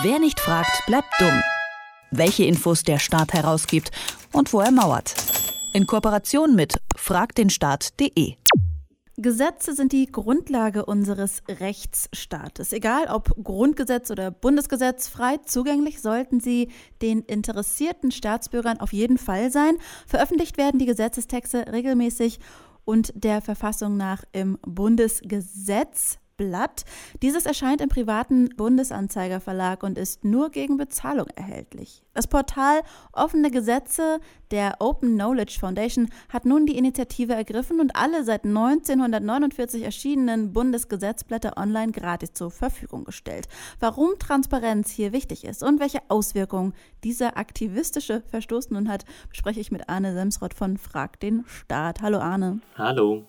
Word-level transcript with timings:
Wer 0.00 0.18
nicht 0.18 0.40
fragt, 0.40 0.86
bleibt 0.86 1.12
dumm. 1.18 1.42
Welche 2.10 2.44
Infos 2.44 2.82
der 2.82 2.98
Staat 2.98 3.34
herausgibt 3.34 3.90
und 4.32 4.50
wo 4.54 4.60
er 4.60 4.70
mauert. 4.70 5.14
In 5.74 5.86
Kooperation 5.86 6.54
mit 6.54 6.80
fragdenstaat.de. 6.96 8.36
Gesetze 9.18 9.74
sind 9.74 9.92
die 9.92 10.06
Grundlage 10.06 10.86
unseres 10.86 11.42
Rechtsstaates. 11.46 12.72
Egal 12.72 13.08
ob 13.08 13.34
Grundgesetz 13.44 14.10
oder 14.10 14.30
Bundesgesetz, 14.30 15.08
frei 15.08 15.36
zugänglich 15.44 16.00
sollten 16.00 16.40
sie 16.40 16.70
den 17.02 17.20
interessierten 17.20 18.12
Staatsbürgern 18.12 18.80
auf 18.80 18.94
jeden 18.94 19.18
Fall 19.18 19.52
sein. 19.52 19.76
Veröffentlicht 20.06 20.56
werden 20.56 20.78
die 20.78 20.86
Gesetzestexte 20.86 21.70
regelmäßig 21.70 22.40
und 22.86 23.12
der 23.14 23.42
Verfassung 23.42 23.98
nach 23.98 24.24
im 24.32 24.58
Bundesgesetz 24.62 26.18
Blatt. 26.36 26.84
Dieses 27.22 27.46
erscheint 27.46 27.80
im 27.80 27.88
privaten 27.88 28.48
Bundesanzeigerverlag 28.56 29.82
und 29.82 29.98
ist 29.98 30.24
nur 30.24 30.50
gegen 30.50 30.76
Bezahlung 30.76 31.26
erhältlich. 31.36 32.02
Das 32.14 32.26
Portal 32.26 32.82
Offene 33.12 33.50
Gesetze 33.50 34.20
der 34.50 34.76
Open 34.80 35.14
Knowledge 35.14 35.58
Foundation 35.58 36.10
hat 36.28 36.44
nun 36.44 36.66
die 36.66 36.76
Initiative 36.76 37.32
ergriffen 37.32 37.80
und 37.80 37.96
alle 37.96 38.24
seit 38.24 38.44
1949 38.44 39.82
erschienenen 39.82 40.52
Bundesgesetzblätter 40.52 41.56
online 41.56 41.92
gratis 41.92 42.34
zur 42.34 42.50
Verfügung 42.50 43.04
gestellt. 43.04 43.48
Warum 43.80 44.18
Transparenz 44.18 44.90
hier 44.90 45.12
wichtig 45.12 45.44
ist 45.44 45.62
und 45.62 45.80
welche 45.80 46.00
Auswirkungen 46.08 46.74
dieser 47.02 47.36
aktivistische 47.38 48.22
Verstoß 48.30 48.70
nun 48.70 48.88
hat, 48.88 49.04
bespreche 49.30 49.60
ich 49.60 49.72
mit 49.72 49.88
Arne 49.88 50.14
Semsrott 50.14 50.54
von 50.54 50.76
Frag 50.76 51.18
den 51.20 51.44
Staat. 51.46 52.02
Hallo 52.02 52.18
Arne. 52.18 52.60
Hallo. 52.76 53.24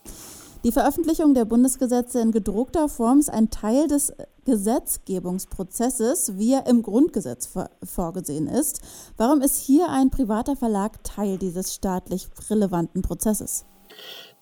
Die 0.64 0.72
Veröffentlichung 0.72 1.34
der 1.34 1.44
Bundesgesetze 1.44 2.22
in 2.22 2.32
gedruckter 2.32 2.88
Form 2.88 3.20
ist 3.20 3.30
ein 3.30 3.50
Teil 3.50 3.90
des 3.90 4.14
Gesetzgebungsprozesses, 4.46 6.38
wie 6.38 6.54
er 6.54 6.68
im 6.68 6.84
Grundgesetz 6.84 7.50
vorgesehen 7.84 8.48
ist. 8.48 8.80
Warum 9.18 9.42
ist 9.42 9.58
hier 9.58 9.90
ein 9.90 10.10
privater 10.10 10.56
Verlag 10.56 11.04
Teil 11.04 11.38
dieses 11.38 11.74
staatlich 11.74 12.30
relevanten 12.50 13.02
Prozesses? 13.02 13.66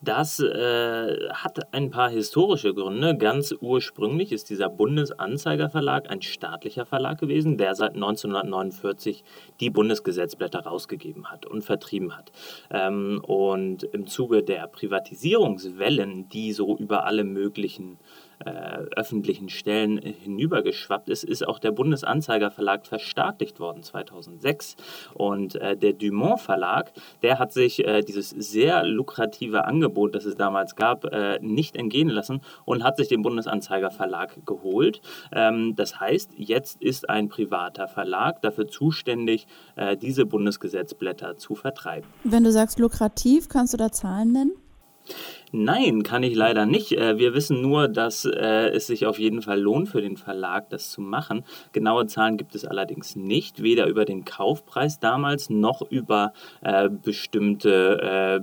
Das 0.03 0.39
äh, 0.39 1.29
hat 1.29 1.73
ein 1.73 1.91
paar 1.91 2.09
historische 2.09 2.73
Gründe. 2.73 3.15
Ganz 3.15 3.53
ursprünglich 3.61 4.31
ist 4.31 4.49
dieser 4.49 4.67
Bundesanzeigerverlag 4.67 6.09
ein 6.09 6.23
staatlicher 6.23 6.87
Verlag 6.87 7.19
gewesen, 7.19 7.57
der 7.59 7.75
seit 7.75 7.93
1949 7.93 9.23
die 9.59 9.69
Bundesgesetzblätter 9.69 10.61
rausgegeben 10.61 11.29
hat 11.29 11.45
und 11.45 11.63
vertrieben 11.63 12.17
hat. 12.17 12.31
Ähm, 12.71 13.21
und 13.23 13.83
im 13.83 14.07
Zuge 14.07 14.41
der 14.41 14.65
Privatisierungswellen, 14.65 16.27
die 16.29 16.51
so 16.53 16.75
über 16.77 17.05
alle 17.05 17.23
möglichen 17.23 17.99
öffentlichen 18.95 19.49
Stellen 19.49 19.97
hinübergeschwappt 19.97 21.09
ist, 21.09 21.23
ist 21.23 21.47
auch 21.47 21.59
der 21.59 21.71
Bundesanzeigerverlag 21.71 22.85
verstaatlicht 22.85 23.59
worden 23.59 23.83
2006. 23.83 24.75
Und 25.13 25.55
äh, 25.55 25.77
der 25.77 25.93
Dumont 25.93 26.41
Verlag, 26.41 26.91
der 27.21 27.39
hat 27.39 27.53
sich 27.53 27.85
äh, 27.85 28.01
dieses 28.01 28.29
sehr 28.29 28.83
lukrative 28.83 29.65
Angebot, 29.65 30.15
das 30.15 30.25
es 30.25 30.35
damals 30.35 30.75
gab, 30.75 31.05
äh, 31.05 31.39
nicht 31.41 31.75
entgehen 31.75 32.09
lassen 32.09 32.41
und 32.65 32.83
hat 32.83 32.97
sich 32.97 33.07
den 33.07 33.21
Bundesanzeigerverlag 33.21 34.45
geholt. 34.45 35.01
Ähm, 35.31 35.75
das 35.75 35.99
heißt, 35.99 36.31
jetzt 36.37 36.81
ist 36.81 37.09
ein 37.09 37.29
privater 37.29 37.87
Verlag 37.87 38.41
dafür 38.41 38.67
zuständig, 38.67 39.47
äh, 39.75 39.97
diese 39.97 40.25
Bundesgesetzblätter 40.25 41.37
zu 41.37 41.55
vertreiben. 41.55 42.07
Wenn 42.23 42.43
du 42.43 42.51
sagst 42.51 42.79
lukrativ, 42.79 43.49
kannst 43.49 43.73
du 43.73 43.77
da 43.77 43.91
Zahlen 43.91 44.31
nennen? 44.31 44.51
Nein, 45.53 46.03
kann 46.03 46.23
ich 46.23 46.33
leider 46.33 46.65
nicht. 46.65 46.93
Äh, 46.93 47.17
wir 47.17 47.33
wissen 47.33 47.61
nur, 47.61 47.89
dass 47.89 48.23
äh, 48.23 48.69
es 48.69 48.87
sich 48.87 49.05
auf 49.05 49.19
jeden 49.19 49.41
Fall 49.41 49.59
lohnt 49.59 49.89
für 49.89 50.01
den 50.01 50.15
Verlag, 50.15 50.69
das 50.69 50.89
zu 50.89 51.01
machen. 51.01 51.43
Genaue 51.73 52.07
Zahlen 52.07 52.37
gibt 52.37 52.55
es 52.55 52.63
allerdings 52.63 53.17
nicht, 53.17 53.61
weder 53.61 53.87
über 53.87 54.05
den 54.05 54.23
Kaufpreis 54.23 54.99
damals 54.99 55.49
noch 55.49 55.81
über 55.89 56.31
äh, 56.61 56.89
bestimmte 56.89 58.41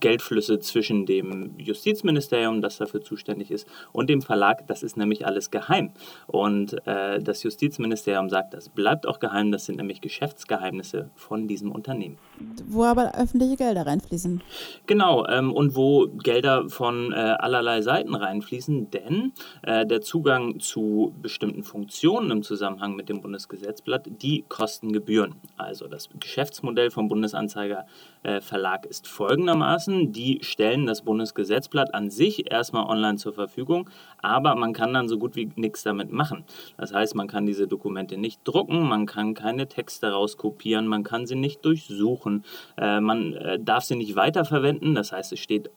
Geldflüsse 0.00 0.58
zwischen 0.60 1.06
dem 1.06 1.54
Justizministerium, 1.58 2.60
das 2.60 2.78
dafür 2.78 3.02
zuständig 3.02 3.50
ist, 3.50 3.66
und 3.92 4.08
dem 4.08 4.22
Verlag. 4.22 4.66
Das 4.66 4.82
ist 4.82 4.96
nämlich 4.96 5.26
alles 5.26 5.50
geheim. 5.50 5.90
Und 6.26 6.76
das 6.84 7.42
Justizministerium 7.42 8.28
sagt, 8.28 8.54
das 8.54 8.68
bleibt 8.68 9.06
auch 9.06 9.18
geheim. 9.20 9.52
Das 9.52 9.66
sind 9.66 9.76
nämlich 9.76 10.00
Geschäftsgeheimnisse 10.00 11.10
von 11.14 11.48
diesem 11.48 11.72
Unternehmen. 11.72 12.18
Wo 12.66 12.84
aber 12.84 13.14
öffentliche 13.14 13.56
Gelder 13.56 13.86
reinfließen. 13.86 14.42
Genau, 14.86 15.26
ähm, 15.26 15.52
und 15.52 15.74
wo 15.76 16.08
Gelder 16.08 16.43
Gelder 16.44 16.68
von 16.68 17.12
äh, 17.12 17.16
allerlei 17.16 17.80
Seiten 17.80 18.14
reinfließen, 18.14 18.90
denn 18.90 19.32
äh, 19.62 19.86
der 19.86 20.02
Zugang 20.02 20.60
zu 20.60 21.14
bestimmten 21.22 21.62
Funktionen 21.62 22.30
im 22.30 22.42
Zusammenhang 22.42 22.94
mit 22.96 23.08
dem 23.08 23.22
Bundesgesetzblatt, 23.22 24.06
die 24.20 24.44
kosten 24.50 24.92
Gebühren. 24.92 25.36
Also 25.56 25.88
das 25.88 26.10
Geschäftsmodell 26.20 26.90
vom 26.90 27.08
Bundesanzeiger 27.08 27.86
äh, 28.24 28.42
Verlag 28.42 28.84
ist 28.84 29.08
folgendermaßen, 29.08 30.12
die 30.12 30.40
stellen 30.42 30.84
das 30.84 31.00
Bundesgesetzblatt 31.00 31.94
an 31.94 32.10
sich 32.10 32.50
erstmal 32.52 32.84
online 32.84 33.16
zur 33.16 33.32
Verfügung, 33.32 33.88
aber 34.18 34.54
man 34.54 34.74
kann 34.74 34.92
dann 34.92 35.08
so 35.08 35.18
gut 35.18 35.36
wie 35.36 35.50
nichts 35.56 35.82
damit 35.82 36.12
machen. 36.12 36.44
Das 36.76 36.92
heißt, 36.92 37.14
man 37.14 37.26
kann 37.26 37.46
diese 37.46 37.66
Dokumente 37.66 38.18
nicht 38.18 38.40
drucken, 38.44 38.86
man 38.86 39.06
kann 39.06 39.32
keine 39.32 39.66
Texte 39.66 40.08
rauskopieren, 40.08 40.88
man 40.88 41.04
kann 41.04 41.24
sie 41.26 41.36
nicht 41.36 41.64
durchsuchen, 41.64 42.44
äh, 42.76 43.00
man 43.00 43.32
äh, 43.32 43.58
darf 43.58 43.84
sie 43.84 43.96
nicht 43.96 44.14
weiterverwenden, 44.14 44.94
das 44.94 45.10
heißt, 45.10 45.32
es 45.32 45.40
steht 45.40 45.70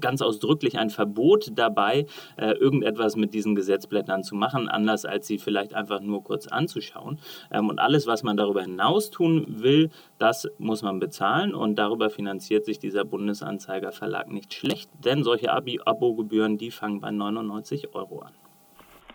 ganz 0.00 0.22
ausdrücklich 0.22 0.78
ein 0.78 0.90
Verbot 0.90 1.52
dabei, 1.54 2.06
äh, 2.36 2.52
irgendetwas 2.52 3.16
mit 3.16 3.34
diesen 3.34 3.54
Gesetzblättern 3.54 4.22
zu 4.22 4.34
machen, 4.34 4.68
anders 4.68 5.04
als 5.04 5.26
sie 5.26 5.38
vielleicht 5.38 5.74
einfach 5.74 6.00
nur 6.00 6.22
kurz 6.22 6.46
anzuschauen. 6.46 7.18
Ähm, 7.50 7.68
und 7.68 7.78
alles, 7.78 8.06
was 8.06 8.22
man 8.22 8.36
darüber 8.36 8.62
hinaus 8.62 9.10
tun 9.10 9.46
will, 9.48 9.90
das 10.18 10.48
muss 10.58 10.82
man 10.82 11.00
bezahlen 11.00 11.54
und 11.54 11.76
darüber 11.76 12.10
finanziert 12.10 12.64
sich 12.64 12.78
dieser 12.78 13.04
Bundesanzeiger 13.04 13.92
Verlag 13.92 14.30
nicht 14.30 14.52
schlecht, 14.54 14.90
denn 15.04 15.24
solche 15.24 15.52
Abo-Gebühren, 15.52 16.58
die 16.58 16.70
fangen 16.70 17.00
bei 17.00 17.10
99 17.10 17.94
Euro 17.94 18.20
an. 18.20 18.32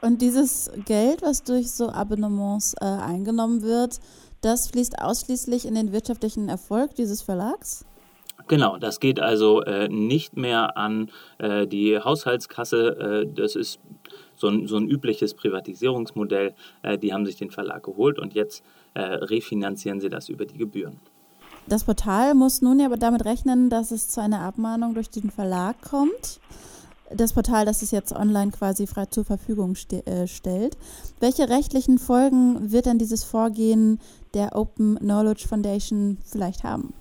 Und 0.01 0.21
dieses 0.21 0.69
Geld, 0.85 1.21
was 1.21 1.43
durch 1.43 1.71
so 1.71 1.89
Abonnements 1.89 2.73
äh, 2.81 2.85
eingenommen 2.85 3.61
wird, 3.61 3.99
das 4.41 4.67
fließt 4.67 4.99
ausschließlich 4.99 5.65
in 5.65 5.75
den 5.75 5.93
wirtschaftlichen 5.93 6.49
Erfolg 6.49 6.95
dieses 6.95 7.21
Verlags? 7.21 7.85
Genau, 8.47 8.77
das 8.77 8.99
geht 8.99 9.19
also 9.19 9.61
äh, 9.63 9.87
nicht 9.87 10.35
mehr 10.35 10.77
an 10.77 11.09
äh, 11.37 11.65
die 11.65 11.97
Haushaltskasse. 11.97 13.23
Äh, 13.23 13.33
das 13.33 13.55
ist 13.55 13.79
so 14.35 14.47
ein, 14.47 14.67
so 14.67 14.77
ein 14.77 14.87
übliches 14.87 15.33
Privatisierungsmodell. 15.33 16.53
Äh, 16.81 16.97
die 16.97 17.13
haben 17.13 17.25
sich 17.25 17.37
den 17.37 17.51
Verlag 17.51 17.83
geholt 17.83 18.19
und 18.19 18.33
jetzt 18.33 18.63
äh, 18.93 19.01
refinanzieren 19.01 20.01
sie 20.01 20.09
das 20.09 20.29
über 20.29 20.45
die 20.45 20.57
Gebühren. 20.57 20.99
Das 21.67 21.85
Portal 21.85 22.33
muss 22.33 22.61
nun 22.61 22.79
ja 22.79 22.87
aber 22.87 22.97
damit 22.97 23.23
rechnen, 23.23 23.69
dass 23.69 23.91
es 23.91 24.09
zu 24.09 24.21
einer 24.21 24.41
Abmahnung 24.41 24.93
durch 24.93 25.09
den 25.09 25.31
Verlag 25.31 25.81
kommt. 25.81 26.41
Das 27.15 27.31
Portal, 27.31 27.65
das 27.65 27.81
es 27.81 27.91
jetzt 27.91 28.11
online 28.13 28.51
quasi 28.51 28.87
frei 28.87 29.05
zur 29.05 29.23
Verfügung 29.23 29.75
ste 29.75 30.05
äh, 30.05 30.27
stellt. 30.27 30.77
Welche 31.19 31.47
rechtlichen 31.47 31.99
Folgen 31.99 32.71
wird 32.71 32.87
denn 32.87 32.97
dieses 32.97 33.23
Vorgehen 33.23 33.99
der 34.33 34.55
Open 34.55 34.97
Knowledge 34.97 35.47
Foundation 35.47 36.17
vielleicht 36.25 36.63
haben? 36.63 36.93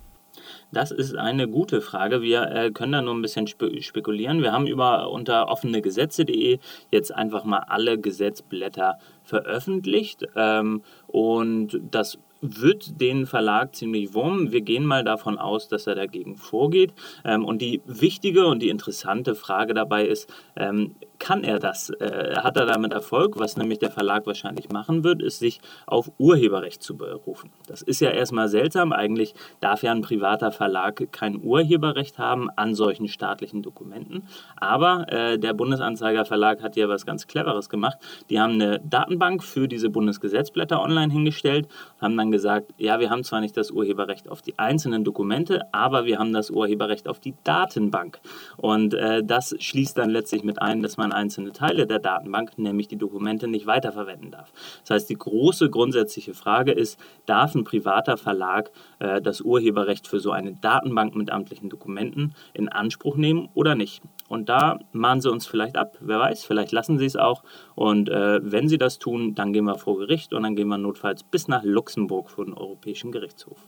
Das 0.72 0.90
ist 0.90 1.16
eine 1.16 1.48
gute 1.48 1.80
Frage. 1.80 2.22
Wir 2.22 2.42
äh, 2.50 2.70
können 2.70 2.92
da 2.92 3.02
nur 3.02 3.14
ein 3.14 3.22
bisschen 3.22 3.46
spe 3.46 3.82
spekulieren. 3.82 4.42
Wir 4.42 4.52
haben 4.52 4.66
über 4.66 5.10
unter 5.10 5.48
offenegesetze.de 5.48 6.58
jetzt 6.90 7.14
einfach 7.14 7.44
mal 7.44 7.64
alle 7.68 7.98
Gesetzblätter 7.98 8.98
veröffentlicht 9.22 10.26
ähm, 10.36 10.82
und 11.06 11.80
das 11.90 12.18
wird 12.42 13.00
den 13.00 13.24
Verlag 13.26 13.74
ziemlich 13.74 14.12
wurm. 14.12 14.52
Wir 14.52 14.60
gehen 14.60 14.84
mal 14.84 15.04
davon 15.04 15.38
aus, 15.38 15.68
dass 15.68 15.86
er 15.86 15.94
dagegen 15.94 16.36
vorgeht. 16.36 16.92
Ähm, 17.24 17.44
und 17.44 17.62
die 17.62 17.80
wichtige 17.86 18.46
und 18.46 18.60
die 18.60 18.68
interessante 18.68 19.34
Frage 19.34 19.72
dabei 19.72 20.06
ist, 20.06 20.28
ähm, 20.56 20.96
kann 21.22 21.44
er 21.44 21.60
das? 21.60 21.90
Äh, 22.00 22.34
hat 22.38 22.56
er 22.56 22.66
damit 22.66 22.92
Erfolg? 22.92 23.38
Was 23.38 23.56
nämlich 23.56 23.78
der 23.78 23.92
Verlag 23.92 24.26
wahrscheinlich 24.26 24.70
machen 24.70 25.04
wird, 25.04 25.22
ist 25.22 25.38
sich 25.38 25.60
auf 25.86 26.10
Urheberrecht 26.18 26.82
zu 26.82 26.96
berufen. 26.96 27.52
Das 27.68 27.80
ist 27.80 28.00
ja 28.00 28.10
erstmal 28.10 28.48
seltsam. 28.48 28.92
Eigentlich 28.92 29.34
darf 29.60 29.84
ja 29.84 29.92
ein 29.92 30.02
privater 30.02 30.50
Verlag 30.50 31.12
kein 31.12 31.40
Urheberrecht 31.40 32.18
haben 32.18 32.50
an 32.50 32.74
solchen 32.74 33.06
staatlichen 33.06 33.62
Dokumenten. 33.62 34.26
Aber 34.56 35.06
äh, 35.12 35.38
der 35.38 35.54
Bundesanzeiger 35.54 36.24
Verlag 36.24 36.60
hat 36.60 36.74
ja 36.74 36.88
was 36.88 37.06
ganz 37.06 37.28
Cleveres 37.28 37.68
gemacht. 37.68 37.98
Die 38.28 38.40
haben 38.40 38.54
eine 38.54 38.80
Datenbank 38.80 39.44
für 39.44 39.68
diese 39.68 39.90
Bundesgesetzblätter 39.90 40.82
online 40.82 41.12
hingestellt, 41.12 41.68
haben 42.00 42.16
dann 42.16 42.31
gesagt, 42.32 42.72
ja, 42.78 42.98
wir 42.98 43.10
haben 43.10 43.22
zwar 43.22 43.40
nicht 43.40 43.56
das 43.56 43.70
Urheberrecht 43.70 44.28
auf 44.28 44.42
die 44.42 44.58
einzelnen 44.58 45.04
Dokumente, 45.04 45.72
aber 45.72 46.04
wir 46.04 46.18
haben 46.18 46.32
das 46.32 46.50
Urheberrecht 46.50 47.06
auf 47.06 47.20
die 47.20 47.34
Datenbank. 47.44 48.20
Und 48.56 48.94
äh, 48.94 49.22
das 49.22 49.54
schließt 49.58 49.96
dann 49.96 50.10
letztlich 50.10 50.42
mit 50.42 50.60
ein, 50.60 50.82
dass 50.82 50.96
man 50.96 51.12
einzelne 51.12 51.52
Teile 51.52 51.86
der 51.86 51.98
Datenbank, 51.98 52.58
nämlich 52.58 52.88
die 52.88 52.96
Dokumente, 52.96 53.46
nicht 53.46 53.66
weiterverwenden 53.66 54.30
darf. 54.30 54.52
Das 54.80 54.90
heißt, 54.90 55.10
die 55.10 55.18
große 55.18 55.70
grundsätzliche 55.70 56.34
Frage 56.34 56.72
ist, 56.72 56.98
darf 57.26 57.54
ein 57.54 57.64
privater 57.64 58.16
Verlag 58.16 58.70
äh, 58.98 59.20
das 59.20 59.40
Urheberrecht 59.40 60.08
für 60.08 60.18
so 60.18 60.32
eine 60.32 60.54
Datenbank 60.54 61.14
mit 61.14 61.30
amtlichen 61.30 61.68
Dokumenten 61.68 62.34
in 62.54 62.68
Anspruch 62.68 63.16
nehmen 63.16 63.48
oder 63.54 63.74
nicht? 63.74 64.02
Und 64.32 64.48
da 64.48 64.78
mahnen 64.92 65.20
sie 65.20 65.30
uns 65.30 65.46
vielleicht 65.46 65.76
ab, 65.76 65.98
wer 66.00 66.18
weiß, 66.18 66.44
vielleicht 66.44 66.72
lassen 66.72 66.98
sie 66.98 67.04
es 67.04 67.16
auch. 67.16 67.42
Und 67.74 68.08
äh, 68.08 68.40
wenn 68.42 68.66
sie 68.66 68.78
das 68.78 68.98
tun, 68.98 69.34
dann 69.34 69.52
gehen 69.52 69.66
wir 69.66 69.76
vor 69.76 69.98
Gericht 69.98 70.32
und 70.32 70.44
dann 70.44 70.56
gehen 70.56 70.68
wir 70.68 70.78
notfalls 70.78 71.22
bis 71.22 71.48
nach 71.48 71.62
Luxemburg 71.64 72.30
vor 72.30 72.46
den 72.46 72.54
Europäischen 72.54 73.12
Gerichtshof. 73.12 73.58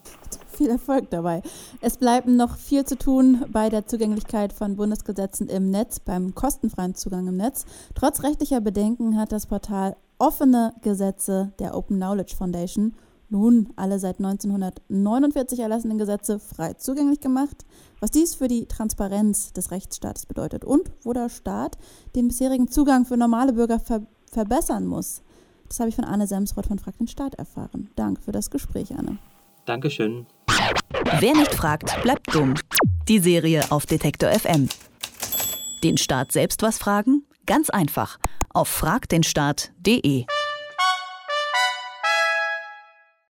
Viel 0.49 0.70
Erfolg 0.70 1.11
dabei. 1.11 1.43
Es 1.82 1.99
bleibt 1.99 2.28
noch 2.28 2.56
viel 2.56 2.87
zu 2.87 2.96
tun 2.96 3.44
bei 3.52 3.69
der 3.69 3.87
Zugänglichkeit 3.87 4.55
von 4.55 4.76
Bundesgesetzen 4.76 5.49
im 5.49 5.70
Netz, 5.70 6.00
beim 6.00 6.34
kostenfreien 6.34 6.94
Zugang 6.94 7.28
im 7.28 7.37
Netz. 7.37 7.67
Trotz 7.94 8.22
rechtlicher 8.22 8.62
Bedenken 8.62 9.19
hat 9.19 9.32
das 9.32 9.46
Portal 9.46 9.96
offene 10.19 10.72
Gesetze 10.81 11.52
der 11.58 11.76
Open 11.76 11.99
Knowledge 11.99 12.37
Foundation 12.37 12.94
nun 13.34 13.72
alle 13.75 13.98
seit 13.98 14.19
1949 14.19 15.58
erlassenen 15.58 15.98
Gesetze 15.98 16.38
frei 16.38 16.75
zugänglich 16.75 17.20
gemacht, 17.20 17.66
was 18.00 18.12
dies 18.12 18.36
für 18.36 18.46
die 18.46 18.66
Transparenz 18.66 19.52
des 19.52 19.72
Rechtsstaates 19.72 20.26
bedeutet 20.26 20.64
und 20.64 20.90
wo 21.02 21.12
der 21.12 21.28
Staat 21.28 21.76
den 22.14 22.28
bisherigen 22.28 22.69
Zugang 22.69 23.04
für 23.04 23.16
normale 23.16 23.52
Bürger 23.52 23.81
ver 23.81 24.02
verbessern 24.31 24.86
muss. 24.86 25.22
Das 25.69 25.78
habe 25.78 25.88
ich 25.88 25.94
von 25.94 26.04
Anne 26.04 26.26
Semsroth 26.26 26.66
von 26.66 26.78
Frag 26.78 26.98
den 26.98 27.06
Staat 27.06 27.34
erfahren. 27.34 27.90
Danke 27.94 28.20
für 28.20 28.32
das 28.32 28.50
Gespräch, 28.50 28.92
Anne. 28.96 29.19
Dankeschön. 29.64 30.26
Wer 31.20 31.34
nicht 31.34 31.54
fragt, 31.54 32.02
bleibt 32.02 32.34
dumm. 32.34 32.54
Die 33.08 33.20
Serie 33.20 33.70
auf 33.70 33.86
Detektor 33.86 34.31
FM. 34.31 34.69
Den 35.84 35.98
Staat 35.98 36.32
selbst 36.32 36.62
was 36.62 36.78
fragen? 36.78 37.25
Ganz 37.46 37.70
einfach. 37.70 38.19
Auf 38.52 38.69
fragdenstaat.de. 38.69 40.26